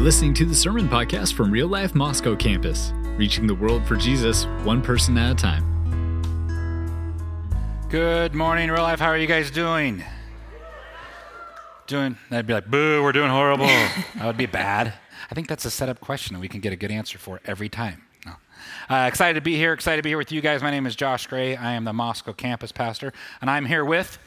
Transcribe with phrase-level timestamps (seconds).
[0.00, 3.96] You're listening to the Sermon Podcast from Real Life Moscow campus, reaching the world for
[3.96, 5.62] Jesus one person at a time.
[7.90, 8.98] Good morning, Real Life.
[8.98, 10.02] How are you guys doing?
[11.86, 13.66] Doing, I'd be like, boo, we're doing horrible.
[13.66, 14.94] that would be bad.
[15.30, 17.68] I think that's a setup question that we can get a good answer for every
[17.68, 18.00] time.
[18.24, 18.32] No.
[18.88, 19.74] Uh, excited to be here.
[19.74, 20.62] Excited to be here with you guys.
[20.62, 21.56] My name is Josh Gray.
[21.56, 23.12] I am the Moscow campus pastor,
[23.42, 24.18] and I'm here with.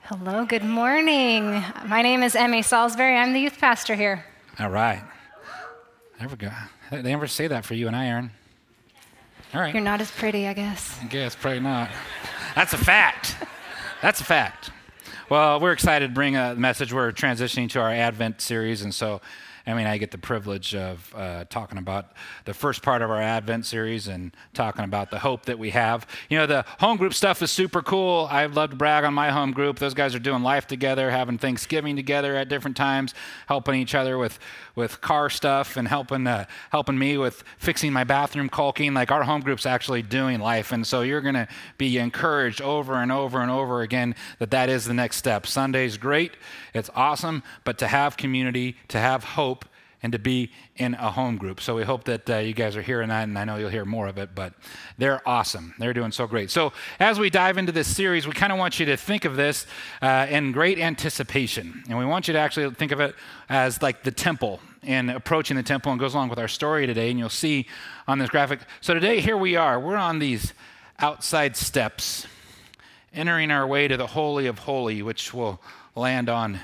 [0.00, 1.64] Hello, good morning.
[1.86, 3.16] My name is Emmy Salisbury.
[3.16, 4.26] I'm the youth pastor here.
[4.60, 5.02] All right.
[6.24, 6.50] There we go.
[6.90, 8.30] They never say that for you and I, Aaron.
[9.52, 9.74] All right.
[9.74, 10.98] You're not as pretty, I guess.
[11.02, 11.90] I guess, probably not.
[12.54, 13.36] That's a fact.
[14.00, 14.70] That's a fact.
[15.28, 16.94] Well, we're excited to bring a message.
[16.94, 19.20] We're transitioning to our Advent series, and so
[19.66, 22.12] I mean, I get the privilege of uh, talking about
[22.44, 26.06] the first part of our Advent series and talking about the hope that we have.
[26.28, 28.28] You know, the home group stuff is super cool.
[28.30, 29.78] I'd love to brag on my home group.
[29.78, 33.14] Those guys are doing life together, having Thanksgiving together at different times,
[33.46, 34.38] helping each other with,
[34.74, 38.92] with car stuff and helping, uh, helping me with fixing my bathroom caulking.
[38.92, 40.72] Like our home group's actually doing life.
[40.72, 44.68] And so you're going to be encouraged over and over and over again that that
[44.68, 45.46] is the next step.
[45.46, 46.32] Sunday's great.
[46.74, 47.42] It's awesome.
[47.64, 49.53] But to have community, to have hope,
[50.04, 51.62] and to be in a home group.
[51.62, 53.86] So we hope that uh, you guys are hearing that, and I know you'll hear
[53.86, 54.52] more of it, but
[54.98, 55.74] they're awesome.
[55.78, 56.50] They're doing so great.
[56.50, 59.36] So as we dive into this series, we kind of want you to think of
[59.36, 59.66] this
[60.02, 61.82] uh, in great anticipation.
[61.88, 63.14] And we want you to actually think of it
[63.48, 67.08] as like the temple and approaching the temple and goes along with our story today,
[67.08, 67.66] and you'll see
[68.06, 68.60] on this graphic.
[68.82, 69.80] So today, here we are.
[69.80, 70.52] We're on these
[70.98, 72.26] outside steps,
[73.14, 75.62] entering our way to the Holy of Holy, which will
[75.94, 76.60] land on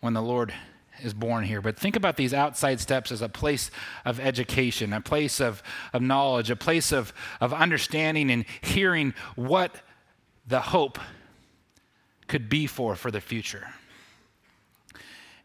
[0.00, 0.54] when the Lord
[1.02, 1.60] is born here.
[1.60, 3.70] But think about these outside steps as a place
[4.04, 9.74] of education, a place of, of knowledge, a place of, of understanding and hearing what
[10.46, 10.98] the hope
[12.28, 13.68] could be for for the future.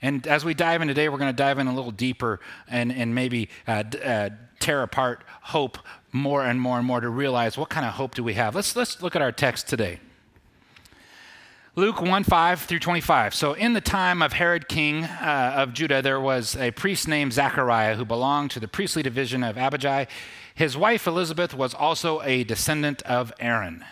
[0.02, 2.92] And as we dive in today, we're going to dive in a little deeper and,
[2.92, 5.80] and maybe uh, uh, tear apart hope
[6.12, 8.56] more and more and more to realize what kind of hope do we have.
[8.56, 10.00] Let's, let's look at our text today.
[11.78, 13.36] Luke 1 5 through 25.
[13.36, 17.34] So, in the time of Herod, king uh, of Judah, there was a priest named
[17.34, 20.08] Zechariah who belonged to the priestly division of Abijah.
[20.53, 23.84] His wife Elizabeth was also a descendant of Aaron.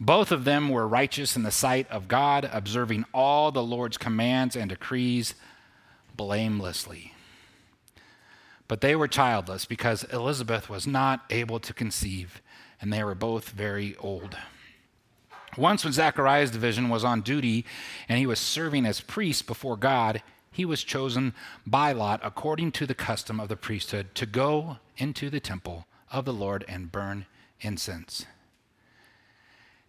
[0.00, 4.56] Both of them were righteous in the sight of God, observing all the Lord's commands
[4.56, 5.34] and decrees
[6.16, 7.14] blamelessly.
[8.66, 12.42] But they were childless because Elizabeth was not able to conceive,
[12.80, 14.36] and they were both very old.
[15.60, 17.66] Once, when Zechariah's division was on duty
[18.08, 21.34] and he was serving as priest before God, he was chosen
[21.66, 26.24] by lot, according to the custom of the priesthood, to go into the temple of
[26.24, 27.26] the Lord and burn
[27.60, 28.24] incense.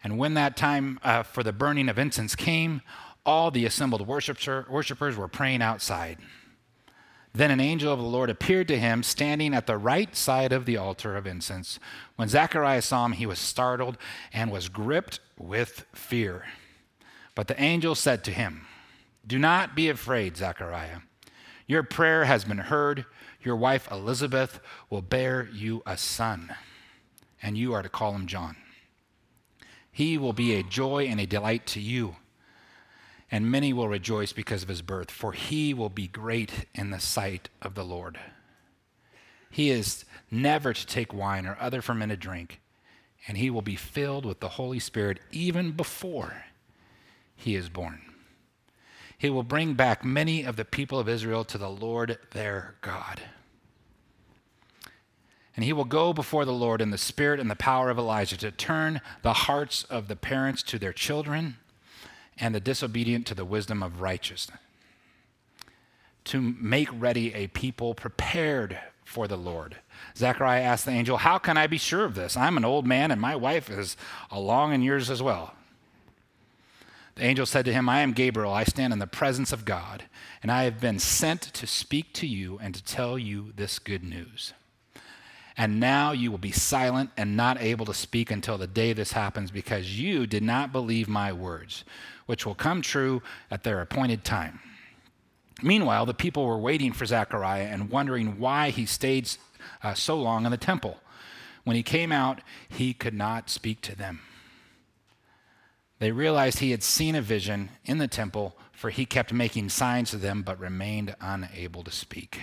[0.04, 2.82] And when that time uh, for the burning of incense came,
[3.24, 6.18] all the assembled worshippers were praying outside.
[7.34, 10.66] Then an angel of the Lord appeared to him, standing at the right side of
[10.66, 11.78] the altar of incense.
[12.16, 13.96] When Zechariah saw him, he was startled
[14.32, 16.44] and was gripped with fear.
[17.34, 18.66] But the angel said to him,
[19.26, 20.98] Do not be afraid, Zechariah.
[21.66, 23.06] Your prayer has been heard.
[23.40, 24.60] Your wife Elizabeth
[24.90, 26.54] will bear you a son,
[27.42, 28.56] and you are to call him John.
[29.90, 32.16] He will be a joy and a delight to you
[33.32, 37.00] and many will rejoice because of his birth, for he will be great in the
[37.00, 38.18] sight of the Lord.
[39.50, 42.60] He is never to take wine or other fermented drink,
[43.26, 46.44] and he will be filled with the Holy Spirit even before
[47.34, 48.02] he is born.
[49.16, 53.22] He will bring back many of the people of Israel to the Lord their God.
[55.56, 58.36] And he will go before the Lord in the spirit and the power of Elijah
[58.38, 61.56] to turn the hearts of the parents to their children
[62.42, 64.58] and the disobedient to the wisdom of righteousness,
[66.24, 69.76] to make ready a people prepared for the Lord.
[70.16, 72.36] Zechariah asked the angel, How can I be sure of this?
[72.36, 73.96] I'm an old man, and my wife is
[74.28, 75.54] along in years as well.
[77.14, 78.52] The angel said to him, I am Gabriel.
[78.52, 80.04] I stand in the presence of God,
[80.42, 84.02] and I have been sent to speak to you and to tell you this good
[84.02, 84.52] news.
[85.56, 89.12] And now you will be silent and not able to speak until the day this
[89.12, 91.84] happens because you did not believe my words,
[92.26, 94.60] which will come true at their appointed time.
[95.62, 99.30] Meanwhile, the people were waiting for Zechariah and wondering why he stayed
[99.82, 100.98] uh, so long in the temple.
[101.64, 104.20] When he came out, he could not speak to them.
[106.00, 110.10] They realized he had seen a vision in the temple, for he kept making signs
[110.10, 112.40] to them but remained unable to speak.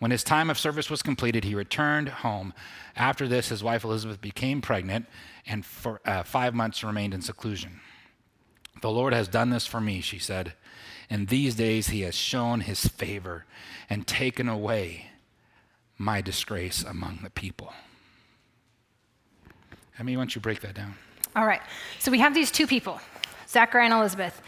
[0.00, 2.52] When his time of service was completed, he returned home.
[2.96, 5.06] After this, his wife Elizabeth became pregnant
[5.46, 7.80] and for uh, five months remained in seclusion.
[8.80, 10.54] The Lord has done this for me, she said.
[11.08, 13.44] In these days he has shown his favor
[13.88, 15.10] and taken away
[15.98, 17.72] my disgrace among the people.
[19.92, 20.94] How many want you break that down?
[21.36, 21.60] All right.
[21.98, 23.00] So we have these two people,
[23.48, 24.40] Zachariah and Elizabeth.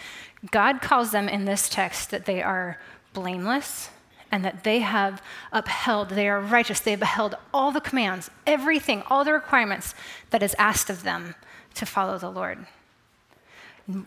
[0.50, 2.78] God calls them in this text that they are
[3.12, 3.90] blameless
[4.31, 9.02] and that they have upheld, they are righteous, they have upheld all the commands, everything,
[9.11, 9.94] all the requirements
[10.31, 11.35] that is asked of them
[11.75, 12.67] to follow the Lord.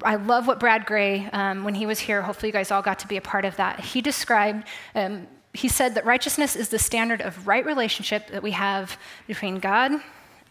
[0.03, 2.99] I love what Brad Gray, um, when he was here, hopefully you guys all got
[2.99, 3.79] to be a part of that.
[3.79, 8.51] He described, um, he said that righteousness is the standard of right relationship that we
[8.51, 9.91] have between God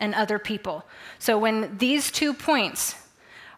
[0.01, 0.85] and other people.
[1.19, 2.97] So when these two points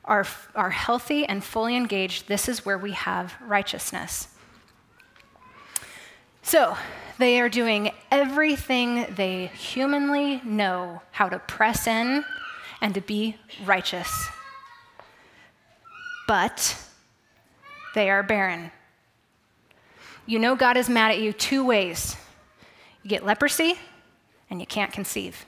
[0.05, 4.29] are, are healthy and fully engaged, this is where we have righteousness.
[6.43, 6.77] So,
[7.19, 12.25] they are doing everything they humanly know how to press in
[12.81, 14.29] and to be righteous.
[16.27, 16.77] But
[17.95, 18.73] they are barren.
[20.27, 22.17] You know God is mad at you two ways
[23.03, 23.79] you get leprosy
[24.51, 25.47] and you can't conceive.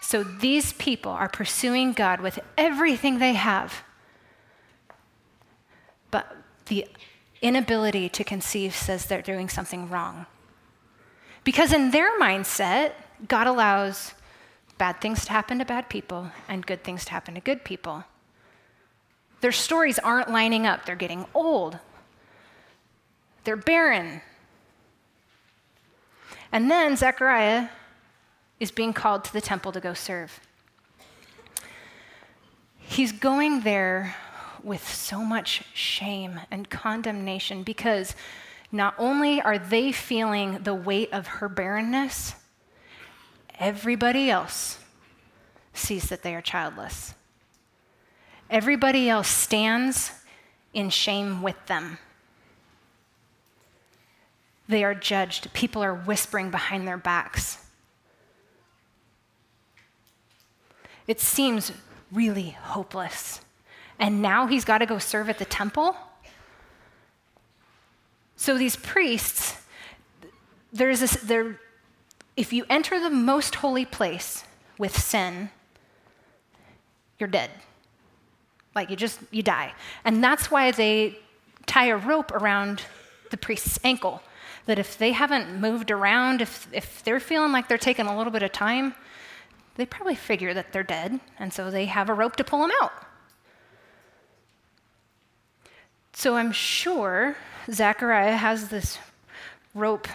[0.00, 3.84] So these people are pursuing God with everything they have.
[6.10, 6.36] But
[6.66, 6.86] the
[7.42, 10.26] inability to conceive says they're doing something wrong.
[11.44, 12.92] Because in their mindset,
[13.28, 14.14] God allows
[14.78, 18.04] bad things to happen to bad people and good things to happen to good people.
[19.42, 20.86] Their stories aren't lining up.
[20.86, 21.78] They're getting old,
[23.44, 24.22] they're barren.
[26.52, 27.68] And then Zechariah
[28.60, 30.38] is being called to the temple to go serve.
[32.78, 34.14] He's going there
[34.62, 38.14] with so much shame and condemnation because
[38.70, 42.34] not only are they feeling the weight of her barrenness,
[43.58, 44.78] everybody else
[45.72, 47.14] sees that they are childless.
[48.52, 50.12] Everybody else stands
[50.72, 51.98] in shame with them.
[54.68, 55.52] They are judged.
[55.52, 57.58] People are whispering behind their backs.
[61.08, 61.72] It seems
[62.12, 63.40] really hopeless
[64.02, 65.96] and now he's got to go serve at the temple.
[68.34, 69.54] So these priests,
[70.72, 71.60] there's this, there,
[72.36, 74.42] if you enter the most holy place
[74.76, 75.50] with sin,
[77.20, 77.50] you're dead.
[78.74, 79.74] Like you just, you die.
[80.04, 81.18] And that's why they
[81.66, 82.82] tie a rope around
[83.30, 84.22] the priest's ankle.
[84.66, 88.32] That if they haven't moved around, if, if they're feeling like they're taking a little
[88.32, 88.94] bit of time,
[89.74, 91.20] they probably figure that they're dead.
[91.38, 92.92] And so they have a rope to pull them out.
[96.12, 97.36] So I'm sure
[97.70, 98.98] Zachariah has this
[99.74, 100.08] rope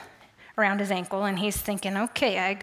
[0.58, 2.60] around his ankle, and he's thinking, okay, I,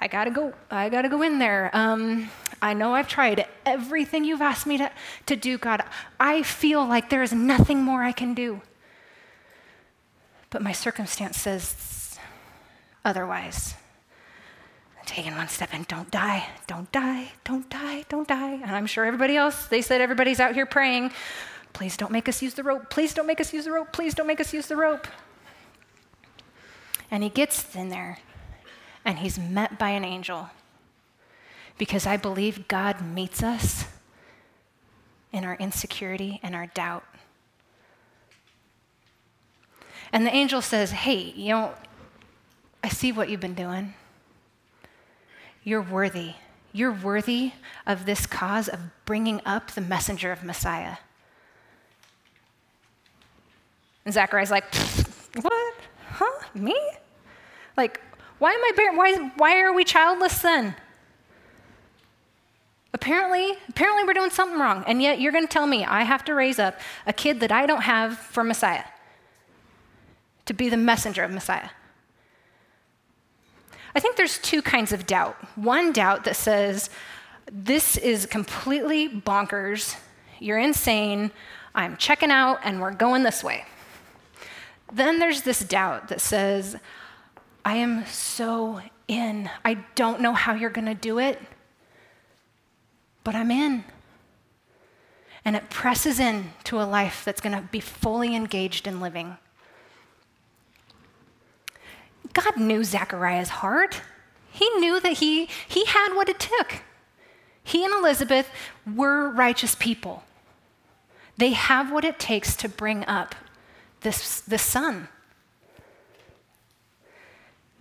[0.00, 1.70] I gotta go, I gotta go in there.
[1.72, 2.30] Um,
[2.60, 4.90] I know I've tried everything you've asked me to,
[5.26, 5.82] to do, God.
[6.18, 8.62] I feel like there is nothing more I can do.
[10.50, 12.18] But my circumstance says
[13.04, 13.74] otherwise.
[15.06, 18.52] Taking one step and don't die, don't die, don't die, don't die.
[18.52, 21.12] And I'm sure everybody else, they said everybody's out here praying.
[21.74, 22.88] Please don't make us use the rope.
[22.88, 23.92] Please don't make us use the rope.
[23.92, 25.06] Please don't make us use the rope.
[27.10, 28.18] And he gets in there
[29.04, 30.50] and he's met by an angel
[31.78, 33.84] because I believe God meets us
[35.32, 37.04] in our insecurity and our doubt.
[40.12, 41.74] And the angel says, Hey, you know,
[42.82, 43.94] I see what you've been doing.
[45.64, 46.34] You're worthy.
[46.72, 47.52] You're worthy
[47.86, 50.98] of this cause of bringing up the messenger of Messiah.
[54.04, 54.74] And Zachariah's like,
[55.40, 55.74] what?
[56.10, 56.44] Huh?
[56.54, 56.78] Me?
[57.76, 58.00] Like,
[58.38, 58.96] why am I barren?
[58.96, 60.74] Why, why are we childless then?
[62.92, 64.84] Apparently, apparently we're doing something wrong.
[64.86, 67.50] And yet you're going to tell me I have to raise up a kid that
[67.50, 68.84] I don't have for Messiah
[70.46, 71.70] to be the messenger of Messiah.
[73.94, 75.36] I think there's two kinds of doubt.
[75.56, 76.90] One doubt that says,
[77.50, 79.96] this is completely bonkers,
[80.40, 81.30] you're insane,
[81.74, 83.64] I'm checking out, and we're going this way.
[84.92, 86.76] Then there's this doubt that says,
[87.64, 89.50] I am so in.
[89.64, 91.40] I don't know how you're going to do it,
[93.22, 93.84] but I'm in.
[95.44, 99.36] And it presses in to a life that's going to be fully engaged in living.
[102.32, 104.00] God knew Zechariah's heart.
[104.50, 106.82] He knew that he, he had what it took.
[107.62, 108.48] He and Elizabeth
[108.94, 110.22] were righteous people.
[111.36, 113.34] They have what it takes to bring up
[114.02, 115.08] this, this son.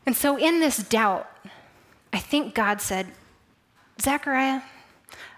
[0.05, 1.29] And so, in this doubt,
[2.11, 3.07] I think God said,
[4.01, 4.61] Zechariah,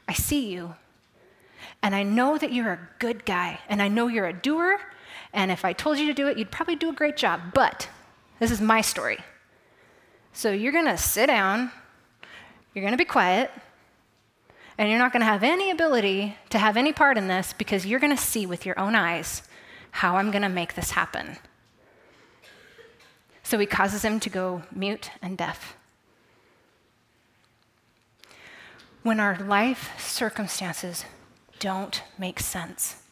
[0.08, 0.76] I see you.
[1.84, 4.80] And I know that you're a good guy, and I know you're a doer,
[5.34, 7.54] and if I told you to do it, you'd probably do a great job.
[7.54, 7.90] But
[8.40, 9.20] this is my story.
[10.34, 11.72] So you're going to sit down,
[12.74, 13.52] you're going to be quiet,
[14.78, 17.86] and you're not going to have any ability to have any part in this because
[17.86, 19.44] you're going to see with your own eyes
[19.92, 21.38] how I'm going to make this happen.
[23.46, 25.78] So he causes him to go mute and deaf.
[29.04, 31.06] When our life circumstances
[31.60, 33.04] don't make sense,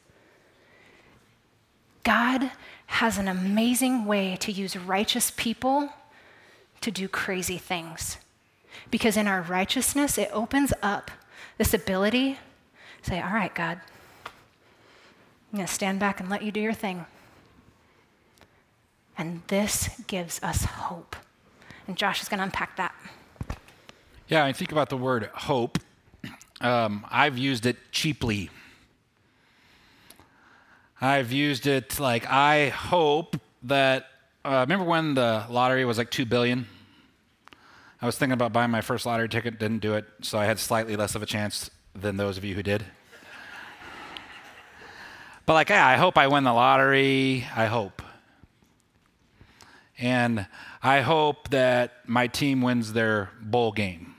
[2.03, 2.49] God
[2.87, 5.93] has an amazing way to use righteous people
[6.81, 8.17] to do crazy things.
[8.89, 11.11] Because in our righteousness, it opens up
[11.59, 12.39] this ability
[13.03, 13.79] to say, All right, God,
[14.25, 17.05] I'm going to stand back and let you do your thing.
[19.17, 21.15] And this gives us hope.
[21.87, 22.95] And Josh is going to unpack that.
[24.27, 25.77] Yeah, I think about the word hope.
[26.61, 28.49] Um, I've used it cheaply.
[31.01, 34.07] I've used it like I hope that.
[34.45, 36.67] Uh, remember when the lottery was like two billion?
[38.01, 40.59] I was thinking about buying my first lottery ticket, didn't do it, so I had
[40.59, 42.83] slightly less of a chance than those of you who did.
[45.45, 47.45] But like, yeah, I hope I win the lottery.
[47.55, 48.01] I hope.
[49.97, 50.47] And
[50.81, 54.15] I hope that my team wins their bowl game.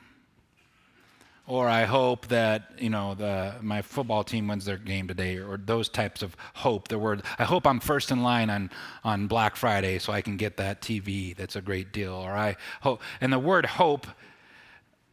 [1.46, 5.58] Or I hope that, you know, the, my football team wins their game today, or
[5.58, 6.88] those types of hope.
[6.88, 8.70] The word, I hope I'm first in line on,
[9.02, 12.14] on Black Friday so I can get that TV that's a great deal.
[12.14, 14.06] Or I hope, and the word hope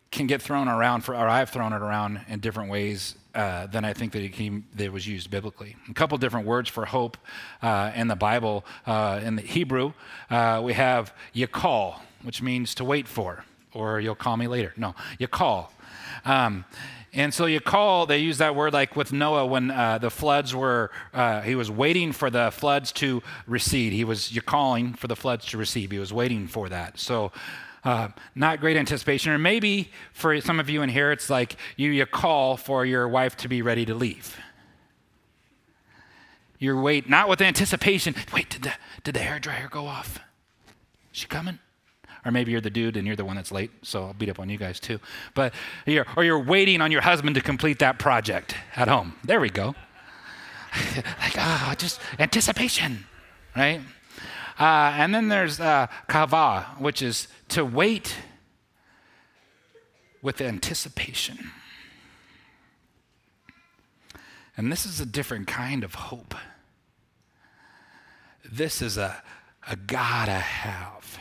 [0.10, 3.86] can get thrown around for, or I've thrown it around in different ways uh, than
[3.86, 5.76] I think that it, came, that it was used biblically.
[5.90, 7.18] A couple different words for hope
[7.62, 8.66] uh, in the Bible.
[8.86, 9.94] Uh, in the Hebrew,
[10.30, 14.74] uh, we have yakal, which means to wait for, or you'll call me later.
[14.78, 15.68] No, yakal.
[16.26, 16.66] Um,
[17.14, 20.56] and so you call, they use that word like with Noah when uh, the floods
[20.56, 23.92] were, uh, he was waiting for the floods to recede.
[23.92, 25.92] He was, you're calling for the floods to recede.
[25.92, 27.00] He was waiting for that.
[27.00, 27.34] So
[27.84, 29.32] uh, not great anticipation.
[29.32, 33.08] Or maybe for some of you in here, it's like you, you call for your
[33.08, 34.38] wife to be ready to leave.
[36.60, 38.14] You're wait, not with anticipation.
[38.34, 38.74] Wait, did the,
[39.04, 40.20] did the hair dryer go off?
[41.12, 41.58] Is she coming?
[42.24, 44.40] Or maybe you're the dude and you're the one that's late, so I'll beat up
[44.40, 45.00] on you guys too.
[45.34, 45.56] But
[45.88, 49.16] you're, or you're waiting on your husband to complete that project at home.
[49.24, 49.74] There we go.
[50.96, 53.06] like, ah, oh, just anticipation,
[53.56, 53.82] right?
[54.62, 58.16] Uh, and then there's uh, kava, which is to wait
[60.22, 61.50] with anticipation.
[64.56, 66.36] And this is a different kind of hope.
[68.46, 69.24] This is a,
[69.68, 71.18] a gotta have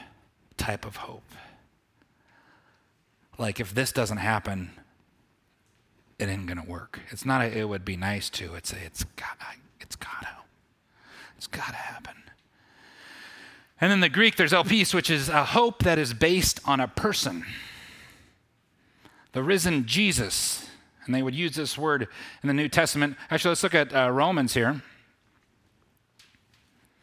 [0.59, 1.33] type of hope.
[3.39, 4.71] Like, if this doesn't happen,
[6.19, 7.01] it ain't gonna work.
[7.09, 8.55] It's not a, it would be nice to.
[8.55, 9.39] It's a, it's got
[9.81, 10.29] it's gotta.
[11.39, 12.17] It's gotta happen.
[13.81, 16.89] And then the Greek, there's elpis, which is a hope that is based on a
[16.89, 17.47] person.
[19.33, 20.69] The risen Jesus.
[21.07, 22.07] And they would use this word
[22.43, 23.17] in the New Testament.
[23.31, 24.83] Actually, let's look at uh, Romans here.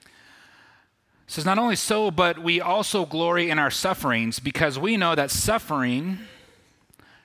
[0.05, 0.11] It
[1.25, 5.31] says, Not only so, but we also glory in our sufferings because we know that
[5.31, 6.19] suffering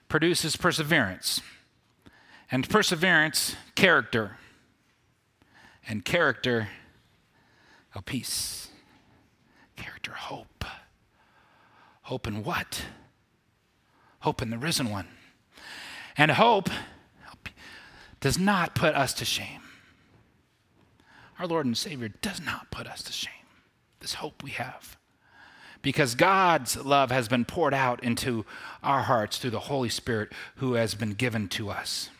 [0.08, 1.42] produces perseverance.
[2.50, 4.38] And perseverance, character.
[5.86, 6.68] And character,
[7.94, 8.62] a peace
[9.76, 10.64] character hope.
[12.02, 12.84] Hope in what?
[14.20, 15.08] Hope in the risen one.
[16.16, 16.68] And hope
[18.22, 19.60] does not put us to shame.
[21.38, 23.32] Our Lord and Savior does not put us to shame.
[24.00, 24.96] This hope we have.
[25.82, 28.46] Because God's love has been poured out into
[28.82, 32.10] our hearts through the Holy Spirit who has been given to us.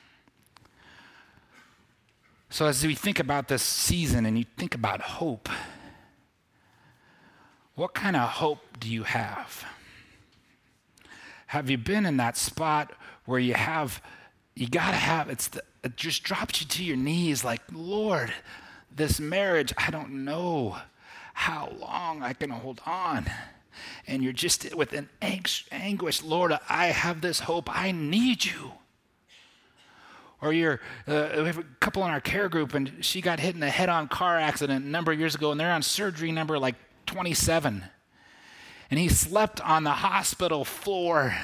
[2.51, 5.49] So, as we think about this season and you think about hope,
[7.75, 9.65] what kind of hope do you have?
[11.47, 12.93] Have you been in that spot
[13.25, 14.03] where you have,
[14.55, 18.33] you got to have, it's the, it just drops you to your knees like, Lord,
[18.95, 20.77] this marriage, I don't know
[21.35, 23.31] how long I can hold on.
[24.07, 27.69] And you're just with an anguish, Lord, I have this hope.
[27.75, 28.73] I need you.
[30.43, 33.55] Or you're, uh, we have a couple in our care group, and she got hit
[33.55, 36.33] in a head on car accident a number of years ago, and they're on surgery
[36.33, 36.75] number like
[37.13, 37.85] 27.
[38.91, 41.35] And he slept on the hospital floor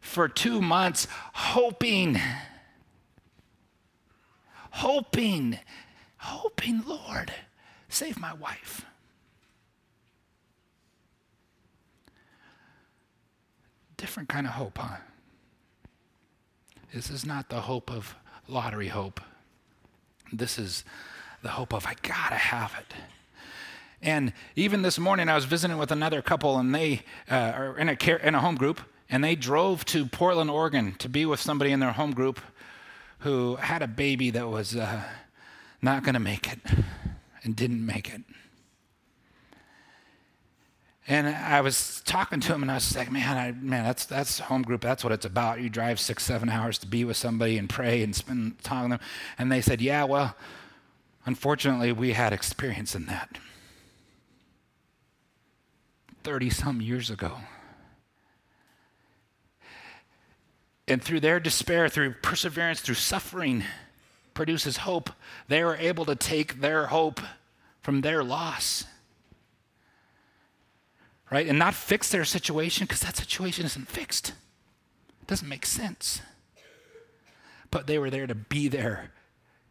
[0.00, 2.18] for two months, hoping,
[4.70, 5.58] hoping,
[6.18, 7.32] hoping, Lord,
[7.88, 8.84] save my wife.
[13.96, 14.96] Different kind of hope, huh?
[16.92, 18.14] This is not the hope of
[18.46, 19.20] lottery hope.
[20.32, 20.84] This is
[21.42, 22.94] the hope of, I gotta have it.
[24.04, 27.88] And even this morning, I was visiting with another couple, and they uh, are in
[27.88, 31.40] a, care, in a home group, and they drove to Portland, Oregon to be with
[31.40, 32.38] somebody in their home group
[33.20, 35.02] who had a baby that was uh,
[35.80, 36.58] not going to make it
[37.44, 38.20] and didn't make it.
[41.08, 44.38] And I was talking to him, and I was like, "Man, I, man, that's that's
[44.38, 44.82] home group.
[44.82, 45.60] That's what it's about.
[45.62, 49.00] You drive six, seven hours to be with somebody and pray and spend time with
[49.00, 49.08] them."
[49.38, 50.36] And they said, "Yeah, well,
[51.24, 53.38] unfortunately, we had experience in that
[56.24, 57.38] thirty some years ago."
[60.88, 63.64] And through their despair, through perseverance, through suffering,
[64.34, 65.10] produces hope.
[65.48, 67.20] They were able to take their hope
[67.80, 68.84] from their loss
[71.34, 71.48] right?
[71.48, 74.28] And not fix their situation because that situation isn't fixed.
[74.28, 76.22] It doesn't make sense.
[77.72, 79.10] But they were there to be there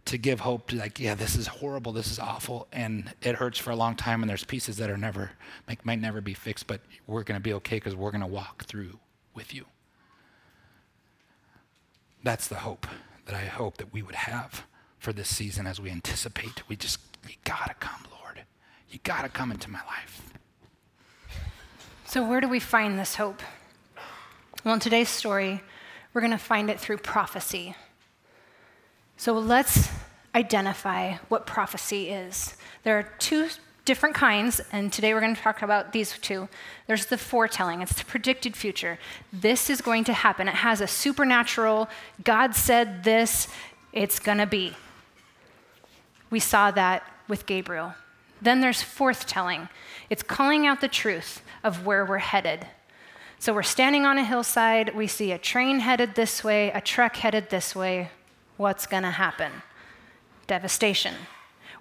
[0.05, 3.57] to give hope to like, yeah, this is horrible, this is awful, and it hurts
[3.57, 5.31] for a long time, and there's pieces that are never
[5.67, 8.27] might, might never be fixed, but we're going to be okay because we're going to
[8.27, 9.00] walk through
[9.33, 9.65] with you.
[12.24, 12.88] That's the hope
[13.25, 14.63] that I hope that we would have
[15.00, 16.67] for this season as we anticipate.
[16.67, 18.43] We just, you gotta come, Lord.
[18.89, 20.33] You gotta come into my life.
[22.05, 23.41] So, where do we find this hope?
[24.63, 25.62] Well, in today's story,
[26.13, 27.75] we're going to find it through prophecy.
[29.17, 29.89] So, let's
[30.36, 32.55] identify what prophecy is.
[32.84, 33.48] There are two
[33.86, 36.48] different kinds, and today we're going to talk about these two.
[36.88, 38.98] There's the foretelling, it's the predicted future.
[39.32, 40.48] This is going to happen.
[40.48, 41.89] It has a supernatural,
[42.24, 43.48] God said this,
[43.91, 44.74] it's going to be.
[46.29, 47.93] We saw that with Gabriel.
[48.41, 49.70] Then there's forthtelling.
[50.10, 52.65] It's calling out the truth of where we're headed.
[53.39, 57.17] So we're standing on a hillside, we see a train headed this way, a truck
[57.17, 58.10] headed this way.
[58.63, 59.51] What's going to happen?
[60.48, 61.15] Devastation.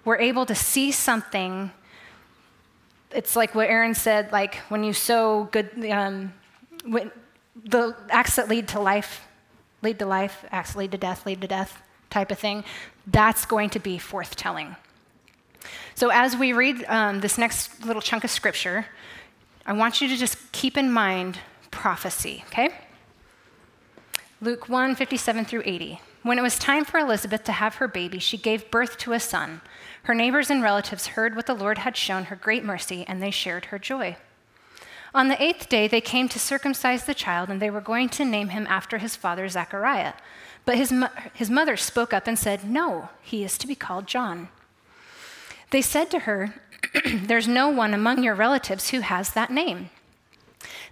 [0.03, 1.71] We're able to see something.
[3.09, 6.33] It's like what Aaron said, like when you sow good, um,
[6.85, 7.09] when
[7.55, 9.21] the acts that lead to life,
[9.81, 12.65] lead to life, acts that lead to death, lead to death type of thing.
[13.07, 14.75] That's going to be forthtelling.
[15.95, 18.87] So as we read um, this next little chunk of scripture,
[19.65, 21.39] I want you to just keep in mind
[21.71, 22.71] prophecy, okay?
[24.41, 26.01] Luke 1 57 through 80.
[26.23, 29.19] When it was time for Elizabeth to have her baby, she gave birth to a
[29.19, 29.59] son.
[30.03, 33.29] Her neighbors and relatives heard what the Lord had shown her great mercy, and they
[33.29, 34.15] shared her joy.
[35.13, 38.25] On the eighth day, they came to circumcise the child, and they were going to
[38.25, 40.13] name him after his father Zechariah.
[40.65, 44.07] But his, mo- his mother spoke up and said, No, he is to be called
[44.07, 44.47] John.
[45.71, 46.55] They said to her,
[47.05, 49.89] There's no one among your relatives who has that name.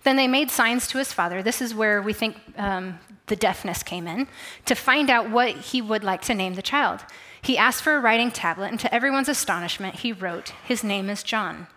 [0.03, 1.43] Then they made signs to his father.
[1.43, 4.27] This is where we think um, the deafness came in,
[4.65, 7.01] to find out what he would like to name the child.
[7.41, 11.23] He asked for a writing tablet, and to everyone's astonishment, he wrote, His name is
[11.23, 11.67] John.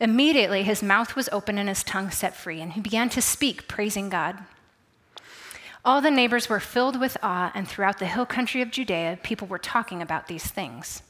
[0.00, 3.68] Immediately, his mouth was open and his tongue set free, and he began to speak,
[3.68, 4.38] praising God.
[5.84, 9.48] All the neighbors were filled with awe, and throughout the hill country of Judea, people
[9.48, 11.02] were talking about these things.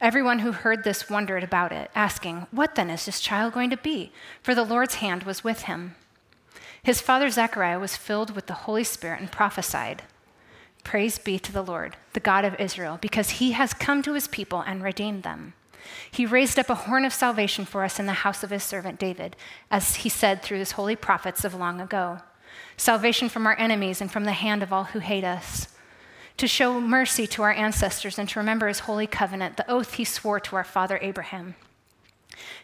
[0.00, 3.76] Everyone who heard this wondered about it, asking, What then is this child going to
[3.76, 4.12] be?
[4.42, 5.94] For the Lord's hand was with him.
[6.82, 10.02] His father Zechariah was filled with the Holy Spirit and prophesied,
[10.84, 14.26] Praise be to the Lord, the God of Israel, because he has come to his
[14.26, 15.52] people and redeemed them.
[16.10, 18.98] He raised up a horn of salvation for us in the house of his servant
[18.98, 19.36] David,
[19.70, 22.20] as he said through his holy prophets of long ago
[22.76, 25.68] salvation from our enemies and from the hand of all who hate us
[26.40, 30.04] to show mercy to our ancestors and to remember his holy covenant, the oath he
[30.04, 31.54] swore to our father Abraham,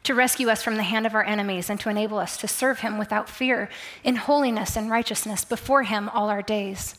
[0.03, 2.79] to rescue us from the hand of our enemies and to enable us to serve
[2.79, 3.69] him without fear
[4.03, 6.95] in holiness and righteousness before him all our days.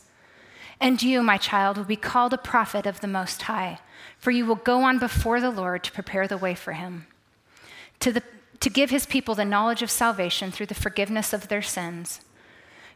[0.80, 3.80] And you, my child, will be called a prophet of the Most High,
[4.16, 7.08] for you will go on before the Lord to prepare the way for him,
[7.98, 8.22] to, the,
[8.60, 12.20] to give his people the knowledge of salvation through the forgiveness of their sins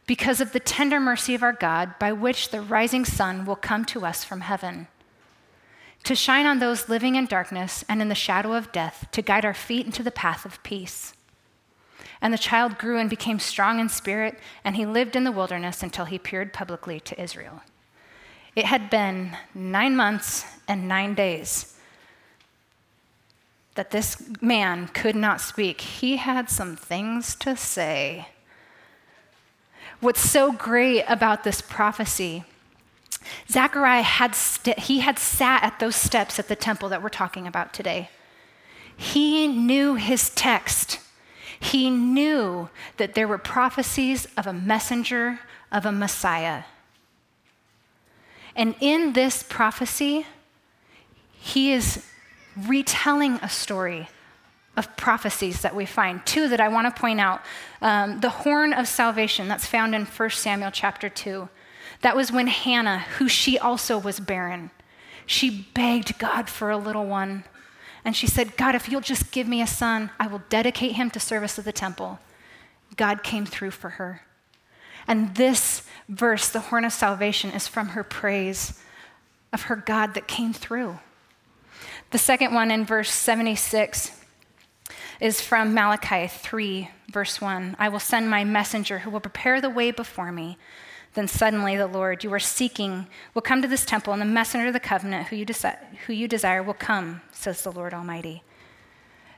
[0.05, 3.85] because of the tender mercy of our God, by which the rising sun will come
[3.85, 4.87] to us from heaven,
[6.03, 9.45] to shine on those living in darkness and in the shadow of death, to guide
[9.45, 11.13] our feet into the path of peace.
[12.21, 15.81] And the child grew and became strong in spirit, and he lived in the wilderness
[15.81, 17.61] until he appeared publicly to Israel.
[18.55, 21.77] It had been nine months and nine days
[23.75, 25.81] that this man could not speak.
[25.81, 28.27] He had some things to say.
[29.99, 32.43] What's so great about this prophecy,
[33.49, 37.47] Zechariah had, st- he had sat at those steps at the temple that we're talking
[37.47, 38.09] about today.
[38.95, 40.99] He knew his text.
[41.59, 45.39] He knew that there were prophecies of a messenger,
[45.71, 46.63] of a Messiah.
[48.55, 50.25] And in this prophecy,
[51.31, 52.05] he is
[52.55, 54.09] retelling a story
[54.75, 56.25] of prophecies that we find.
[56.25, 57.41] Two that I want to point out
[57.81, 61.47] um, the horn of salvation, that's found in 1 Samuel chapter 2.
[62.01, 64.71] That was when Hannah, who she also was barren,
[65.25, 67.43] she begged God for a little one.
[68.03, 71.09] And she said, God, if you'll just give me a son, I will dedicate him
[71.11, 72.19] to service of the temple.
[72.97, 74.23] God came through for her.
[75.07, 78.81] And this verse, the horn of salvation, is from her praise
[79.53, 80.99] of her God that came through.
[82.11, 84.22] The second one in verse 76
[85.19, 87.75] is from Malachi 3, verse 1.
[87.79, 90.57] I will send my messenger who will prepare the way before me.
[91.13, 94.67] Then suddenly the Lord you are seeking will come to this temple, and the messenger
[94.67, 98.43] of the covenant who you, desi- who you desire will come, says the Lord Almighty.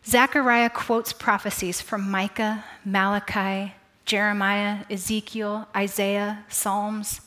[0.06, 3.74] Zechariah quotes prophecies from Micah, Malachi,
[4.06, 7.22] Jeremiah, Ezekiel, Isaiah, Psalms.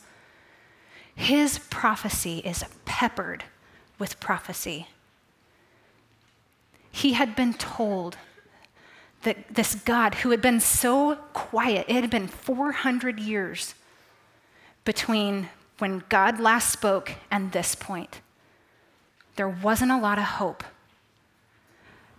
[1.13, 3.43] His prophecy is peppered
[3.99, 4.87] with prophecy.
[6.91, 8.17] He had been told
[9.23, 13.75] that this God, who had been so quiet, it had been 400 years
[14.85, 18.21] between when God last spoke and this point.
[19.35, 20.63] There wasn't a lot of hope.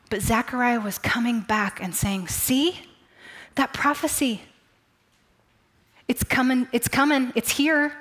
[0.09, 2.81] But Zechariah was coming back and saying, See,
[3.55, 4.43] that prophecy,
[6.09, 7.97] it's coming, it's coming, it's here.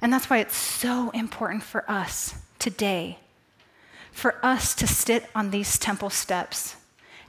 [0.00, 3.18] And that's why it's so important for us today,
[4.12, 6.76] for us to sit on these temple steps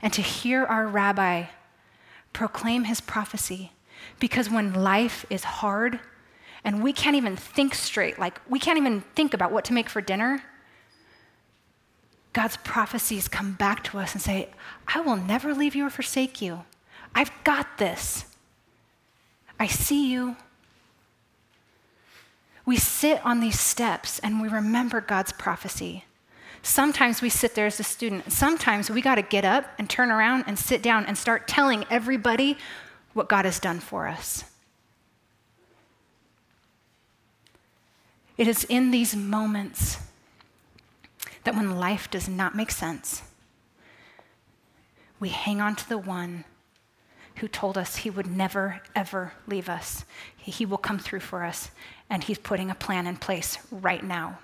[0.01, 1.45] and to hear our rabbi
[2.33, 3.71] proclaim his prophecy.
[4.19, 5.99] Because when life is hard
[6.63, 9.89] and we can't even think straight, like we can't even think about what to make
[9.89, 10.43] for dinner,
[12.33, 14.49] God's prophecies come back to us and say,
[14.87, 16.63] I will never leave you or forsake you.
[17.15, 18.25] I've got this.
[19.59, 20.35] I see you.
[22.65, 26.05] We sit on these steps and we remember God's prophecy.
[26.63, 28.31] Sometimes we sit there as a student.
[28.31, 31.85] Sometimes we got to get up and turn around and sit down and start telling
[31.89, 32.57] everybody
[33.13, 34.45] what God has done for us.
[38.37, 39.97] It is in these moments
[41.43, 43.21] that when life does not make sense,
[45.19, 46.45] we hang on to the one
[47.37, 50.05] who told us he would never, ever leave us.
[50.37, 51.71] He will come through for us,
[52.09, 54.39] and he's putting a plan in place right now.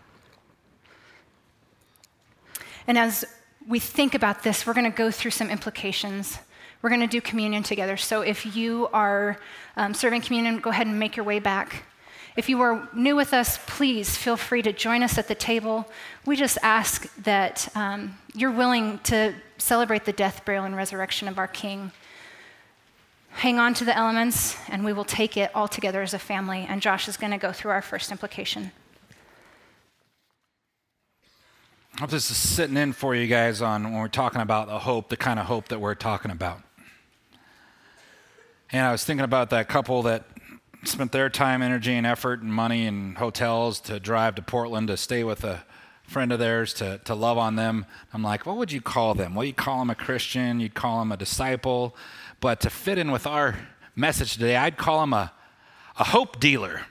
[2.89, 3.23] And as
[3.67, 6.39] we think about this, we're going to go through some implications.
[6.81, 7.97] We're going to do communion together.
[7.97, 9.37] So if you are
[9.77, 11.83] um, serving communion, go ahead and make your way back.
[12.35, 15.87] If you are new with us, please feel free to join us at the table.
[16.25, 21.37] We just ask that um, you're willing to celebrate the death, burial, and resurrection of
[21.37, 21.91] our King.
[23.33, 26.65] Hang on to the elements, and we will take it all together as a family.
[26.67, 28.71] And Josh is going to go through our first implication.
[31.99, 34.79] I hope this is sitting in for you guys on when we're talking about the
[34.79, 36.61] hope, the kind of hope that we're talking about.
[38.71, 40.23] And I was thinking about that couple that
[40.85, 44.95] spent their time, energy, and effort and money and hotels to drive to Portland to
[44.95, 45.65] stay with a
[46.03, 47.85] friend of theirs to, to love on them.
[48.13, 49.35] I'm like, what would you call them?
[49.35, 51.97] Well, you call them a Christian, you'd call them a disciple.
[52.39, 53.59] But to fit in with our
[53.93, 55.33] message today, I'd call them a,
[55.97, 56.85] a hope dealer.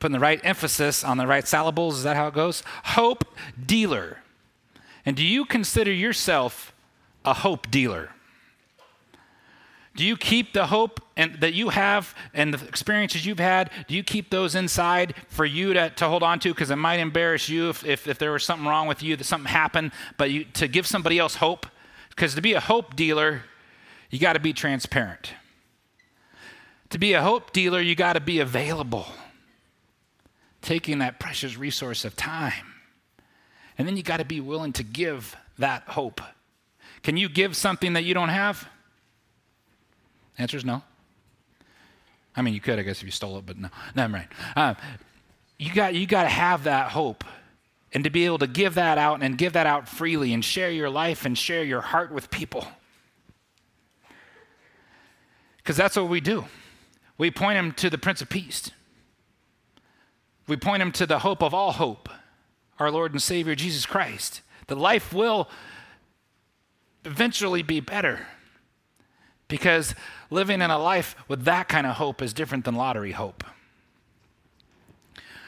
[0.00, 2.62] Putting the right emphasis on the right syllables, is that how it goes?
[2.84, 3.24] Hope
[3.64, 4.18] dealer.
[5.06, 6.74] And do you consider yourself
[7.24, 8.10] a hope dealer?
[9.96, 13.94] Do you keep the hope and, that you have and the experiences you've had, do
[13.94, 16.54] you keep those inside for you to, to hold on to?
[16.54, 19.24] Because it might embarrass you if, if, if, there was something wrong with you, that
[19.24, 21.66] something happened, but you, to give somebody else hope.
[22.08, 23.42] Because to be a hope dealer,
[24.10, 25.34] you got to be transparent.
[26.90, 29.06] To be a hope dealer, you got to be available,
[30.62, 32.74] taking that precious resource of time.
[33.78, 36.20] And then you got to be willing to give that hope.
[37.02, 38.68] Can you give something that you don't have?
[40.36, 40.82] Answer is no.
[42.36, 44.28] I mean, you could, I guess, if you stole it, but no, no, I'm right.
[44.54, 44.76] Um,
[45.58, 47.24] you got you got to have that hope,
[47.92, 50.70] and to be able to give that out and give that out freely, and share
[50.70, 52.66] your life and share your heart with people,
[55.58, 56.44] because that's what we do.
[57.18, 58.70] We point them to the Prince of Peace.
[60.46, 62.08] We point them to the hope of all hope,
[62.78, 64.42] our Lord and Savior Jesus Christ.
[64.66, 65.48] The life will
[67.04, 68.26] eventually be better
[69.48, 69.94] because
[70.30, 73.44] living in a life with that kind of hope is different than lottery hope.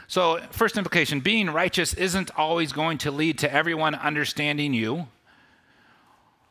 [0.06, 5.06] So, first implication being righteous isn't always going to lead to everyone understanding you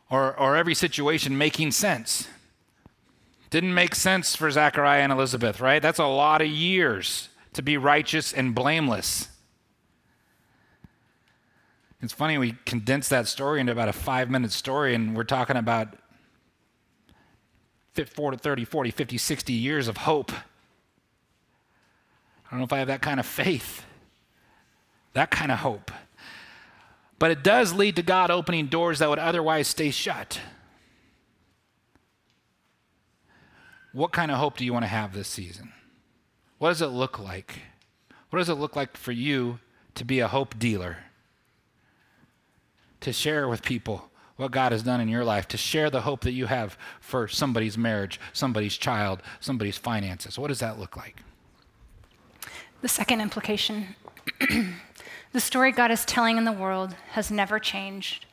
[0.09, 2.27] or, or every situation making sense.
[3.51, 5.81] Didn't make sense for Zachariah and Elizabeth, right?
[5.81, 9.27] That's a lot of years to be righteous and blameless.
[12.01, 15.57] It's funny, we condense that story into about a five minute story, and we're talking
[15.57, 15.95] about
[17.93, 20.31] 40, 30, 40, 50, 60 years of hope.
[20.31, 20.35] I
[22.49, 23.85] don't know if I have that kind of faith,
[25.13, 25.91] that kind of hope.
[27.19, 30.39] But it does lead to God opening doors that would otherwise stay shut.
[33.93, 35.71] What kind of hope do you want to have this season?
[36.61, 37.57] What does it look like?
[38.29, 39.57] What does it look like for you
[39.95, 40.97] to be a hope dealer?
[42.99, 46.21] To share with people what God has done in your life, to share the hope
[46.21, 50.37] that you have for somebody's marriage, somebody's child, somebody's finances.
[50.37, 51.23] What does that look like?
[52.83, 53.95] The second implication
[55.31, 58.27] The story God is telling in the world has never changed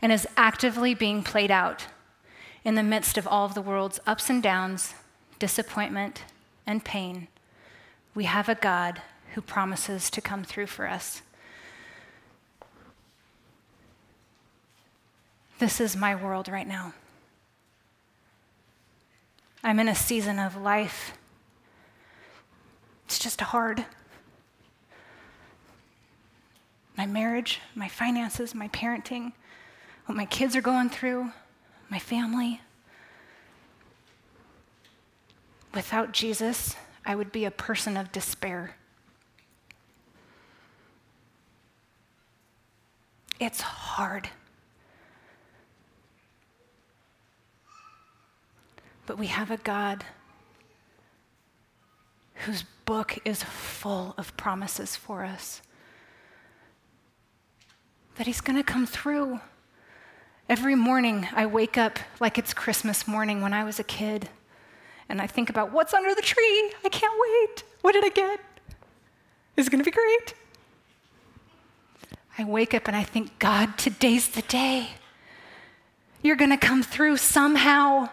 [0.00, 1.84] and is actively being played out
[2.64, 4.94] in the midst of all of the world's ups and downs,
[5.38, 6.22] disappointment,
[6.66, 7.28] and pain.
[8.14, 9.02] We have a God
[9.34, 11.22] who promises to come through for us.
[15.58, 16.94] This is my world right now.
[19.62, 21.12] I'm in a season of life.
[23.06, 23.84] It's just hard
[26.96, 29.32] my marriage, my finances, my parenting,
[30.06, 31.32] what my kids are going through,
[31.90, 32.60] my family.
[35.72, 38.76] Without Jesus, I would be a person of despair.
[43.38, 44.28] It's hard.
[49.06, 50.04] But we have a God
[52.46, 55.60] whose book is full of promises for us
[58.16, 59.40] that He's going to come through.
[60.48, 64.28] Every morning, I wake up like it's Christmas morning when I was a kid,
[65.08, 66.72] and I think about what's under the tree.
[66.84, 67.64] I can't wait.
[67.82, 68.40] What did I get?
[69.56, 70.34] Is it going to be great?
[72.38, 74.88] I wake up and I think, God, today's the day.
[76.22, 78.08] You're going to come through somehow.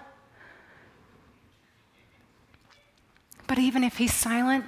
[3.48, 4.66] But even if He's silent,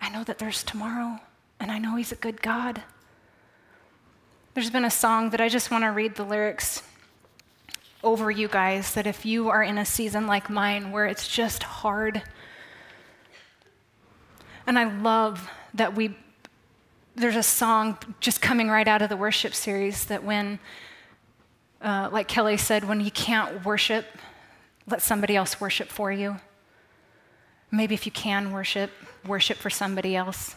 [0.00, 1.20] I know that there's tomorrow
[1.58, 2.82] and I know He's a good God.
[4.54, 6.82] There's been a song that I just want to read the lyrics
[8.02, 11.62] over you guys that if you are in a season like mine where it's just
[11.62, 12.22] hard,
[14.66, 16.16] and I love that we,
[17.14, 20.58] there's a song just coming right out of the worship series that when,
[21.82, 24.06] uh, like Kelly said, when you can't worship,
[24.86, 26.36] let somebody else worship for you.
[27.70, 28.90] Maybe if you can worship,
[29.26, 30.56] worship for somebody else.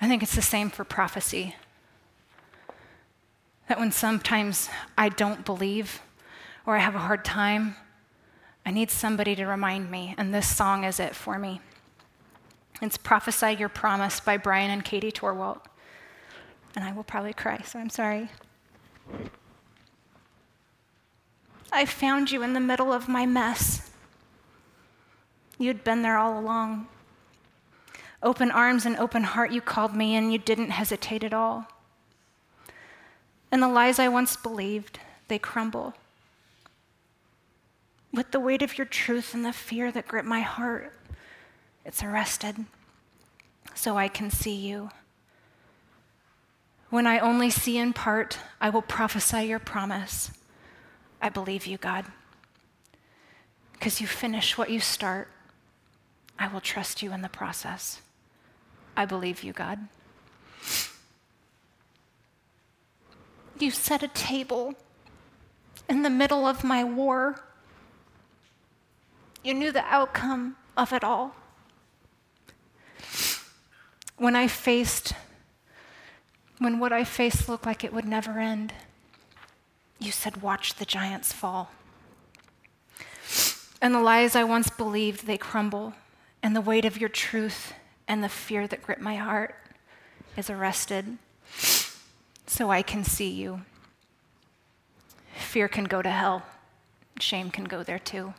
[0.00, 1.54] I think it's the same for prophecy.
[3.68, 6.00] That when sometimes I don't believe
[6.64, 7.76] or I have a hard time,
[8.64, 11.60] I need somebody to remind me, and this song is it for me.
[12.82, 15.60] It's Prophesy Your Promise by Brian and Katie Torwalt.
[16.74, 18.28] And I will probably cry, so I'm sorry.
[21.72, 23.90] I found you in the middle of my mess.
[25.58, 26.88] You'd been there all along.
[28.22, 30.30] Open arms and open heart, you called me in.
[30.30, 31.66] You didn't hesitate at all.
[33.50, 35.94] And the lies I once believed, they crumble.
[38.12, 40.92] With the weight of your truth and the fear that grip my heart,
[41.84, 42.56] it's arrested
[43.74, 44.90] so I can see you.
[46.88, 50.30] When I only see in part, I will prophesy your promise.
[51.20, 52.06] I believe you, God.
[53.72, 55.28] Because you finish what you start,
[56.38, 58.00] I will trust you in the process.
[58.96, 59.88] I believe you, God.
[63.58, 64.74] You set a table
[65.88, 67.42] in the middle of my war.
[69.42, 71.34] You knew the outcome of it all.
[74.18, 75.14] When I faced,
[76.58, 78.74] when what I faced looked like it would never end,
[79.98, 81.70] you said, Watch the giants fall.
[83.80, 85.94] And the lies I once believed, they crumble,
[86.42, 87.72] and the weight of your truth
[88.08, 89.54] and the fear that gripped my heart
[90.36, 91.18] is arrested
[92.46, 93.62] so I can see you.
[95.36, 96.42] Fear can go to hell,
[97.20, 98.34] shame can go there too.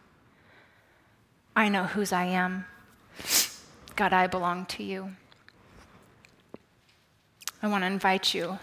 [1.56, 2.66] I know whose I am.
[3.96, 5.12] God, I belong to you.
[7.62, 8.60] I want to invite you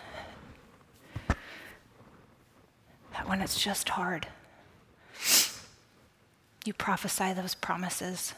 [3.12, 4.28] that when it's just hard,
[6.64, 8.34] you prophesy those promises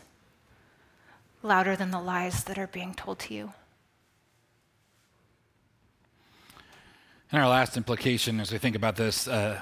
[1.42, 3.52] louder than the lies that are being told to you.
[7.32, 9.60] And our last implication as we think about this, uh,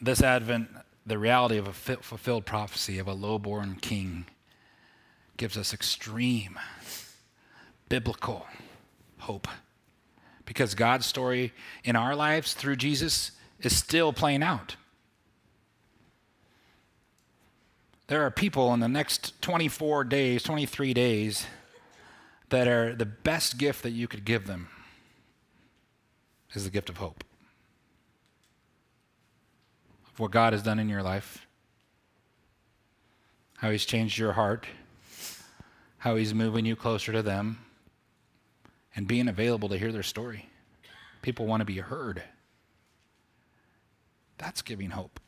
[0.00, 0.68] this Advent,
[1.04, 4.24] the reality of a fulfilled prophecy of a low-born king
[5.36, 6.58] gives us extreme
[7.90, 8.46] biblical
[9.18, 9.46] hope.
[10.46, 11.52] Because God's story
[11.84, 14.76] in our lives through Jesus is still playing out.
[18.06, 21.46] There are people in the next 24 days, 23 days,
[22.48, 24.68] that are the best gift that you could give them
[26.54, 27.24] is the gift of hope.
[30.12, 31.46] Of what God has done in your life,
[33.58, 34.66] how He's changed your heart,
[35.98, 37.58] how He's moving you closer to them,
[38.94, 40.48] and being available to hear their story.
[41.22, 42.22] People want to be heard.
[44.38, 45.20] That's giving hope.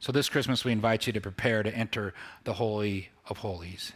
[0.00, 3.92] So, this Christmas, we invite you to prepare to enter the Holy of Holies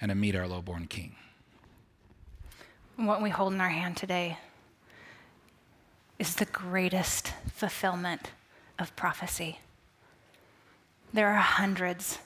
[0.00, 1.16] and to meet our lowborn King.
[2.96, 4.38] What we hold in our hand today
[6.18, 8.30] is the greatest fulfillment
[8.78, 9.60] of prophecy.
[11.12, 12.20] There are hundreds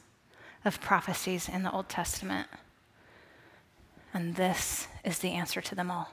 [0.65, 2.47] of prophecies in the Old Testament,
[4.15, 6.13] and this is the answer to them all.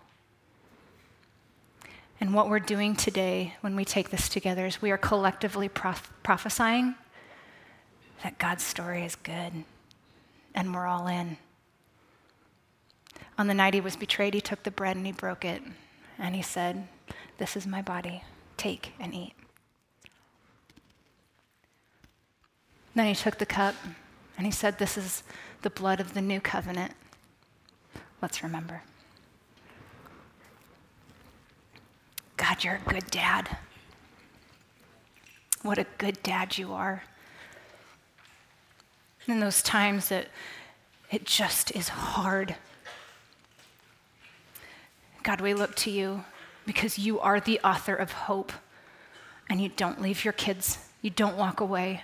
[2.20, 6.96] And what we're doing today when we take this together is we are collectively prophesying
[8.24, 9.54] that God's story is good
[10.56, 11.38] and we're all in.
[13.38, 15.62] On the night he was betrayed, he took the bread and he broke it
[16.18, 16.88] and he said,
[17.38, 18.24] This is my body.
[18.58, 19.34] Take and eat.
[22.96, 23.76] Then he took the cup
[24.38, 25.22] and he said, This is
[25.62, 26.94] the blood of the new covenant.
[28.22, 28.82] Let's remember.
[32.38, 33.58] God, you're a good dad.
[35.62, 37.04] What a good dad you are.
[39.28, 40.30] In those times that
[41.12, 42.56] it just is hard.
[45.28, 46.24] God, we look to you
[46.66, 48.54] because you are the author of hope
[49.50, 52.04] and you don't leave your kids, you don't walk away.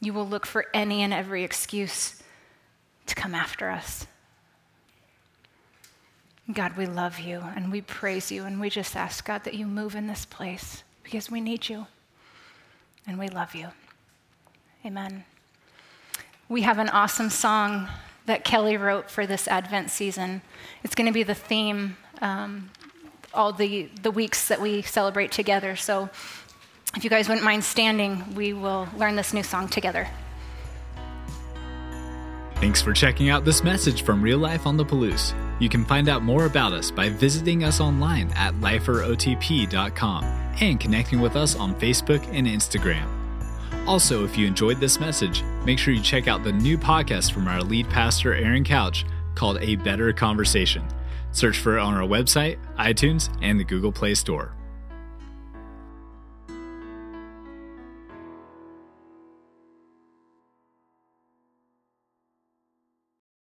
[0.00, 2.22] You will look for any and every excuse
[3.06, 4.06] to come after us.
[6.52, 9.66] God, we love you and we praise you and we just ask, God, that you
[9.66, 11.86] move in this place because we need you
[13.06, 13.68] and we love you.
[14.84, 15.24] Amen.
[16.50, 17.88] We have an awesome song
[18.26, 20.42] that Kelly wrote for this Advent season.
[20.84, 22.70] It's going to be the theme um,
[23.34, 25.76] all the, the weeks that we celebrate together.
[25.76, 26.10] So
[26.96, 30.08] if you guys wouldn't mind standing, we will learn this new song together.
[32.56, 35.34] Thanks for checking out this message from Real Life on the Palouse.
[35.60, 40.24] You can find out more about us by visiting us online at liferotp.com
[40.60, 43.21] and connecting with us on Facebook and Instagram.
[43.86, 47.48] Also, if you enjoyed this message, make sure you check out the new podcast from
[47.48, 50.86] our lead pastor, Aaron Couch, called A Better Conversation.
[51.32, 54.54] Search for it on our website, iTunes, and the Google Play Store.